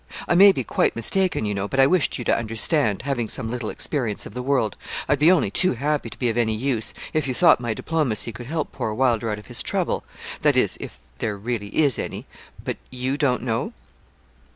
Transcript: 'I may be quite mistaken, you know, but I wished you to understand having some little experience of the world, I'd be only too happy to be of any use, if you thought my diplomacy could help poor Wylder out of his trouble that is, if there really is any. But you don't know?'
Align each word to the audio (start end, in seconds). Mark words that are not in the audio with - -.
'I 0.27 0.33
may 0.33 0.51
be 0.51 0.63
quite 0.63 0.95
mistaken, 0.95 1.45
you 1.45 1.53
know, 1.53 1.67
but 1.67 1.79
I 1.79 1.85
wished 1.85 2.17
you 2.17 2.25
to 2.25 2.35
understand 2.35 3.03
having 3.03 3.27
some 3.27 3.51
little 3.51 3.69
experience 3.69 4.25
of 4.25 4.33
the 4.33 4.41
world, 4.41 4.75
I'd 5.07 5.19
be 5.19 5.31
only 5.31 5.51
too 5.51 5.73
happy 5.73 6.09
to 6.09 6.17
be 6.17 6.27
of 6.27 6.39
any 6.39 6.55
use, 6.55 6.95
if 7.13 7.27
you 7.27 7.35
thought 7.35 7.59
my 7.59 7.75
diplomacy 7.75 8.31
could 8.31 8.47
help 8.47 8.71
poor 8.71 8.95
Wylder 8.95 9.29
out 9.29 9.37
of 9.37 9.45
his 9.45 9.61
trouble 9.61 10.03
that 10.41 10.57
is, 10.57 10.75
if 10.79 10.97
there 11.19 11.37
really 11.37 11.67
is 11.67 11.99
any. 11.99 12.25
But 12.65 12.77
you 12.89 13.15
don't 13.15 13.43
know?' 13.43 13.73